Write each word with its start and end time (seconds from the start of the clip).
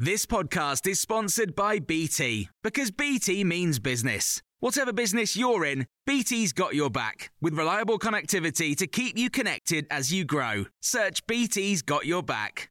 This 0.00 0.26
podcast 0.26 0.86
is 0.86 1.00
sponsored 1.00 1.56
by 1.56 1.80
BT 1.80 2.50
because 2.62 2.92
BT 2.92 3.42
means 3.42 3.80
business. 3.80 4.40
Whatever 4.60 4.92
business 4.92 5.34
you're 5.36 5.64
in, 5.64 5.88
BT's 6.06 6.52
got 6.52 6.76
your 6.76 6.88
back 6.88 7.32
with 7.40 7.54
reliable 7.54 7.98
connectivity 7.98 8.76
to 8.76 8.86
keep 8.86 9.18
you 9.18 9.28
connected 9.28 9.88
as 9.90 10.12
you 10.12 10.24
grow. 10.24 10.66
Search 10.80 11.26
BT's 11.26 11.82
got 11.82 12.06
your 12.06 12.22
back. 12.22 12.70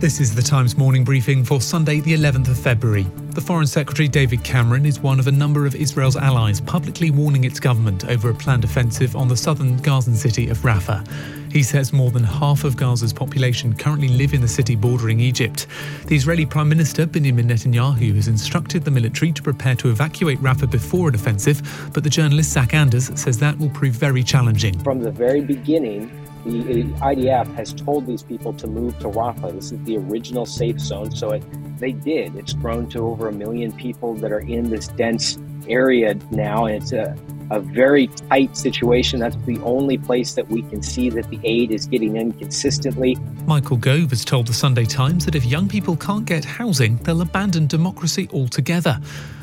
This 0.00 0.18
is 0.18 0.34
the 0.34 0.40
Times 0.42 0.78
morning 0.78 1.04
briefing 1.04 1.44
for 1.44 1.60
Sunday, 1.60 2.00
the 2.00 2.14
11th 2.14 2.48
of 2.48 2.58
February. 2.58 3.06
The 3.32 3.42
Foreign 3.42 3.66
Secretary 3.66 4.08
David 4.08 4.42
Cameron 4.42 4.86
is 4.86 4.98
one 5.00 5.20
of 5.20 5.26
a 5.26 5.32
number 5.32 5.66
of 5.66 5.74
Israel's 5.74 6.16
allies 6.16 6.58
publicly 6.58 7.10
warning 7.10 7.44
its 7.44 7.60
government 7.60 8.06
over 8.06 8.30
a 8.30 8.34
planned 8.34 8.64
offensive 8.64 9.14
on 9.14 9.28
the 9.28 9.36
southern 9.36 9.76
Gazan 9.76 10.14
city 10.14 10.48
of 10.48 10.56
Rafah. 10.60 11.37
He 11.50 11.62
says 11.62 11.92
more 11.92 12.10
than 12.10 12.24
half 12.24 12.64
of 12.64 12.76
Gaza's 12.76 13.12
population 13.12 13.74
currently 13.74 14.08
live 14.08 14.34
in 14.34 14.40
the 14.40 14.48
city 14.48 14.76
bordering 14.76 15.20
Egypt. 15.20 15.66
The 16.06 16.16
Israeli 16.16 16.46
Prime 16.46 16.68
Minister 16.68 17.06
Benjamin 17.06 17.48
Netanyahu 17.48 18.14
has 18.16 18.28
instructed 18.28 18.84
the 18.84 18.90
military 18.90 19.32
to 19.32 19.42
prepare 19.42 19.74
to 19.76 19.90
evacuate 19.90 20.38
Rafah 20.40 20.70
before 20.70 21.08
an 21.08 21.14
offensive, 21.14 21.90
but 21.94 22.04
the 22.04 22.10
journalist 22.10 22.52
Zach 22.52 22.74
Anders 22.74 23.10
says 23.20 23.38
that 23.38 23.58
will 23.58 23.70
prove 23.70 23.94
very 23.94 24.22
challenging. 24.22 24.78
From 24.80 25.00
the 25.00 25.10
very 25.10 25.40
beginning, 25.40 26.10
the 26.44 26.84
IDF 27.00 27.52
has 27.54 27.72
told 27.72 28.06
these 28.06 28.22
people 28.22 28.52
to 28.54 28.66
move 28.66 28.98
to 29.00 29.08
Rafah. 29.08 29.52
This 29.52 29.72
is 29.72 29.82
the 29.84 29.96
original 29.98 30.46
safe 30.46 30.78
zone. 30.78 31.10
So 31.10 31.32
it, 31.32 31.42
they 31.78 31.92
did. 31.92 32.36
It's 32.36 32.52
grown 32.52 32.88
to 32.90 33.00
over 33.00 33.28
a 33.28 33.32
million 33.32 33.72
people 33.72 34.14
that 34.16 34.32
are 34.32 34.40
in 34.40 34.70
this 34.70 34.88
dense 34.88 35.38
area 35.68 36.14
now. 36.30 36.66
And 36.66 36.82
it's 36.82 36.92
a, 36.92 37.16
a 37.50 37.60
very 37.60 38.08
tight 38.08 38.56
situation. 38.56 39.20
That's 39.20 39.36
the 39.46 39.58
only 39.60 39.98
place 39.98 40.34
that 40.34 40.48
we 40.48 40.62
can 40.62 40.82
see 40.82 41.10
that 41.10 41.28
the 41.30 41.40
aid 41.44 41.70
is 41.70 41.86
getting 41.86 42.16
in 42.16 42.32
consistently. 42.32 43.16
Michael 43.46 43.76
Gove 43.76 44.10
has 44.10 44.24
told 44.24 44.46
the 44.46 44.52
Sunday 44.52 44.84
Times 44.84 45.24
that 45.24 45.34
if 45.34 45.44
young 45.44 45.68
people 45.68 45.96
can't 45.96 46.24
get 46.24 46.44
housing, 46.44 46.96
they'll 46.98 47.22
abandon 47.22 47.66
democracy 47.66 48.28
altogether. 48.32 49.00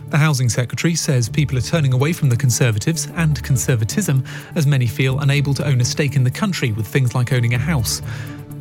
The 0.10 0.18
Housing 0.18 0.50
Secretary 0.50 0.94
says 0.94 1.28
people 1.28 1.58
are 1.58 1.62
turning 1.62 1.92
away 1.92 2.14
from 2.14 2.30
the 2.30 2.38
Conservatives 2.38 3.08
and 3.16 3.42
conservatism 3.44 4.24
as 4.54 4.68
many 4.68 4.86
feel 4.86 5.20
unable 5.20 5.54
to 5.56 5.66
own 5.66 5.82
a 5.82 5.86
stake 5.86 6.16
in 6.16 6.24
the 6.24 6.32
country 6.32 6.72
with 6.72 6.88
things 6.88 7.16
like 7.16 7.34
owning 7.34 7.56
a 7.56 7.58
house. 7.58 8.02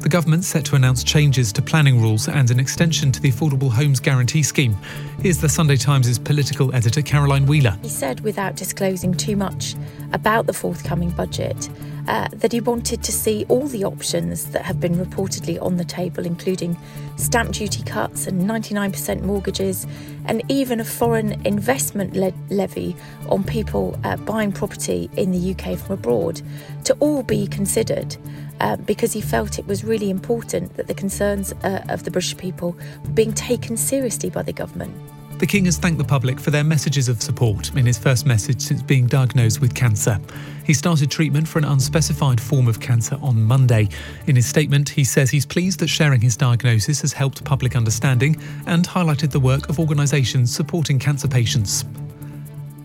The 0.04 0.10
government's 0.10 0.48
set 0.48 0.66
to 0.66 0.76
announce 0.76 1.02
changes 1.02 1.50
to 1.54 1.62
planning 1.62 1.98
rules 1.98 2.28
and 2.28 2.50
an 2.50 2.60
extension 2.60 3.10
to 3.10 3.22
the 3.22 3.32
Affordable 3.32 3.70
Homes 3.70 4.00
Guarantee 4.00 4.42
Scheme. 4.42 4.76
Here's 5.20 5.38
the 5.38 5.48
Sunday 5.48 5.76
Times' 5.76 6.18
political 6.18 6.74
editor 6.74 7.00
Caroline 7.00 7.46
Wheeler. 7.46 7.78
He 7.80 7.88
said, 7.88 8.20
without 8.20 8.54
disclosing 8.54 9.14
too 9.14 9.34
much 9.34 9.74
about 10.12 10.44
the 10.44 10.52
forthcoming 10.52 11.08
budget, 11.08 11.70
uh, 12.06 12.28
that 12.34 12.52
he 12.52 12.60
wanted 12.60 13.02
to 13.02 13.12
see 13.12 13.46
all 13.48 13.66
the 13.66 13.82
options 13.82 14.50
that 14.50 14.62
have 14.62 14.78
been 14.78 14.94
reportedly 14.94 15.58
on 15.62 15.78
the 15.78 15.84
table, 15.86 16.26
including 16.26 16.76
stamp 17.16 17.52
duty 17.52 17.82
cuts 17.82 18.26
and 18.26 18.42
99% 18.42 19.22
mortgages, 19.22 19.86
and 20.26 20.42
even 20.50 20.80
a 20.80 20.84
foreign 20.84 21.32
investment 21.46 22.14
le- 22.14 22.34
levy 22.50 22.94
on 23.30 23.42
people 23.42 23.98
uh, 24.04 24.18
buying 24.18 24.52
property 24.52 25.08
in 25.16 25.32
the 25.32 25.54
UK 25.54 25.78
from 25.78 25.94
abroad, 25.94 26.42
to 26.84 26.92
all 27.00 27.22
be 27.22 27.46
considered. 27.46 28.18
Uh, 28.60 28.76
because 28.76 29.12
he 29.12 29.20
felt 29.20 29.58
it 29.58 29.66
was 29.66 29.84
really 29.84 30.10
important 30.10 30.76
that 30.76 30.86
the 30.86 30.94
concerns 30.94 31.52
uh, 31.64 31.84
of 31.88 32.04
the 32.04 32.10
British 32.10 32.36
people 32.36 32.76
were 33.02 33.10
being 33.10 33.32
taken 33.32 33.76
seriously 33.76 34.30
by 34.30 34.42
the 34.42 34.52
government. 34.52 34.94
The 35.38 35.46
King 35.48 35.64
has 35.64 35.76
thanked 35.78 35.98
the 35.98 36.04
public 36.04 36.38
for 36.38 36.52
their 36.52 36.62
messages 36.62 37.08
of 37.08 37.20
support 37.20 37.74
in 37.74 37.84
his 37.84 37.98
first 37.98 38.24
message 38.24 38.60
since 38.60 38.82
being 38.82 39.08
diagnosed 39.08 39.60
with 39.60 39.74
cancer. 39.74 40.20
He 40.64 40.72
started 40.72 41.10
treatment 41.10 41.48
for 41.48 41.58
an 41.58 41.64
unspecified 41.64 42.40
form 42.40 42.68
of 42.68 42.78
cancer 42.80 43.18
on 43.20 43.42
Monday. 43.42 43.88
In 44.28 44.36
his 44.36 44.46
statement, 44.46 44.88
he 44.88 45.02
says 45.02 45.30
he's 45.30 45.44
pleased 45.44 45.80
that 45.80 45.88
sharing 45.88 46.20
his 46.20 46.36
diagnosis 46.36 47.00
has 47.00 47.12
helped 47.12 47.44
public 47.44 47.74
understanding 47.74 48.40
and 48.66 48.86
highlighted 48.86 49.32
the 49.32 49.40
work 49.40 49.68
of 49.68 49.80
organisations 49.80 50.54
supporting 50.54 51.00
cancer 51.00 51.26
patients. 51.26 51.84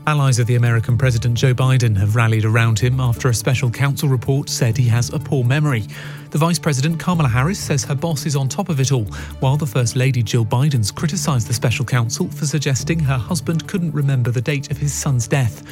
Allies 0.10 0.40
of 0.40 0.48
the 0.48 0.56
American 0.56 0.98
President 0.98 1.36
Joe 1.36 1.54
Biden 1.54 1.96
have 1.96 2.16
rallied 2.16 2.44
around 2.44 2.80
him 2.80 3.00
after 3.00 3.30
a 3.30 3.34
special 3.34 3.70
counsel 3.70 4.10
report 4.10 4.50
said 4.50 4.76
he 4.76 4.88
has 4.88 5.14
a 5.14 5.20
poor 5.20 5.44
memory. 5.44 5.84
The 6.32 6.40
Vice 6.40 6.58
President 6.58 7.00
Kamala 7.00 7.30
Harris 7.30 7.60
says 7.60 7.84
her 7.84 7.94
boss 7.94 8.26
is 8.26 8.36
on 8.36 8.50
top 8.50 8.70
of 8.70 8.80
it 8.80 8.92
all, 8.92 9.06
while 9.40 9.56
the 9.56 9.68
First 9.68 9.96
Lady 9.96 10.24
Jill 10.24 10.44
Biden's 10.46 10.90
criticised 10.90 11.48
the 11.48 11.54
special 11.54 11.86
counsel 11.86 12.28
for 12.28 12.48
suggesting 12.48 12.98
her 12.98 13.20
husband 13.20 13.68
couldn't 13.68 13.92
remember 13.92 14.32
the 14.32 14.42
date 14.42 14.72
of 14.72 14.78
his 14.78 14.96
son's 14.96 15.28
death. 15.28 15.64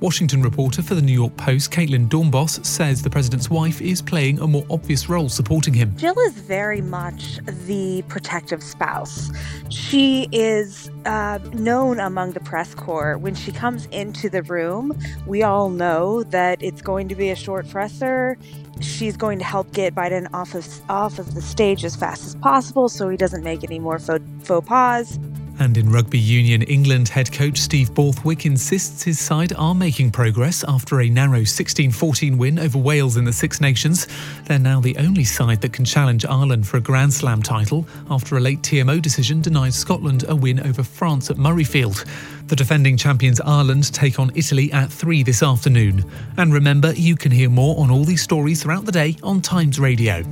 Washington 0.00 0.42
reporter 0.42 0.82
for 0.82 0.94
the 0.94 1.02
New 1.02 1.12
York 1.12 1.36
Post, 1.36 1.70
Caitlin 1.70 2.08
Doornbos, 2.08 2.64
says 2.64 3.02
the 3.02 3.08
president's 3.08 3.48
wife 3.48 3.80
is 3.80 4.02
playing 4.02 4.38
a 4.40 4.46
more 4.46 4.64
obvious 4.68 5.08
role 5.08 5.28
supporting 5.28 5.72
him. 5.72 5.96
Jill 5.96 6.18
is 6.20 6.34
very 6.34 6.82
much 6.82 7.38
the 7.66 8.02
protective 8.08 8.62
spouse. 8.62 9.30
She 9.70 10.28
is 10.32 10.90
uh, 11.06 11.38
known 11.54 11.98
among 11.98 12.32
the 12.32 12.40
press 12.40 12.74
corps. 12.74 13.16
When 13.16 13.34
she 13.34 13.52
comes 13.52 13.86
into 13.86 14.28
the 14.28 14.42
room, 14.42 14.92
we 15.26 15.42
all 15.42 15.70
know 15.70 16.22
that 16.24 16.62
it's 16.62 16.82
going 16.82 17.08
to 17.08 17.14
be 17.14 17.30
a 17.30 17.36
short 17.36 17.68
presser. 17.70 18.36
She's 18.80 19.16
going 19.16 19.38
to 19.38 19.44
help 19.44 19.72
get 19.72 19.94
Biden 19.94 20.28
off 20.34 20.54
of 20.54 20.68
off 20.90 21.18
of 21.18 21.34
the 21.34 21.40
stage 21.40 21.84
as 21.84 21.96
fast 21.96 22.26
as 22.26 22.34
possible, 22.34 22.90
so 22.90 23.08
he 23.08 23.16
doesn't 23.16 23.42
make 23.42 23.64
any 23.64 23.78
more 23.78 23.98
faux, 23.98 24.22
faux 24.42 24.68
pas. 24.68 25.18
And 25.58 25.78
in 25.78 25.90
Rugby 25.90 26.18
Union, 26.18 26.62
England 26.62 27.08
head 27.08 27.32
coach 27.32 27.58
Steve 27.58 27.94
Borthwick 27.94 28.44
insists 28.44 29.02
his 29.02 29.18
side 29.18 29.52
are 29.54 29.74
making 29.74 30.10
progress 30.10 30.64
after 30.68 31.00
a 31.00 31.08
narrow 31.08 31.44
16 31.44 31.90
14 31.90 32.36
win 32.36 32.58
over 32.58 32.76
Wales 32.78 33.16
in 33.16 33.24
the 33.24 33.32
Six 33.32 33.60
Nations. 33.60 34.06
They're 34.44 34.58
now 34.58 34.80
the 34.80 34.96
only 34.98 35.24
side 35.24 35.62
that 35.62 35.72
can 35.72 35.84
challenge 35.84 36.26
Ireland 36.26 36.66
for 36.66 36.76
a 36.76 36.80
Grand 36.80 37.12
Slam 37.12 37.42
title 37.42 37.86
after 38.10 38.36
a 38.36 38.40
late 38.40 38.60
TMO 38.60 39.00
decision 39.00 39.40
denied 39.40 39.74
Scotland 39.74 40.24
a 40.28 40.36
win 40.36 40.60
over 40.60 40.82
France 40.82 41.30
at 41.30 41.36
Murrayfield. 41.36 42.06
The 42.48 42.56
defending 42.56 42.96
champions 42.96 43.40
Ireland 43.40 43.92
take 43.92 44.18
on 44.18 44.30
Italy 44.34 44.72
at 44.72 44.92
3 44.92 45.22
this 45.22 45.42
afternoon. 45.42 46.04
And 46.36 46.52
remember, 46.52 46.92
you 46.92 47.16
can 47.16 47.32
hear 47.32 47.48
more 47.48 47.80
on 47.80 47.90
all 47.90 48.04
these 48.04 48.22
stories 48.22 48.62
throughout 48.62 48.84
the 48.84 48.92
day 48.92 49.16
on 49.22 49.40
Times 49.40 49.80
Radio. 49.80 50.22